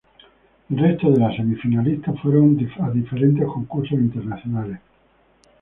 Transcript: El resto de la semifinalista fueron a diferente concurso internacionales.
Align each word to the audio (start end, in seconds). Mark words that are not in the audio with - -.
El 0.71 0.79
resto 0.79 1.11
de 1.11 1.19
la 1.19 1.31
semifinalista 1.35 2.11
fueron 2.13 2.57
a 2.79 2.89
diferente 2.89 3.45
concurso 3.45 3.93
internacionales. 3.93 4.79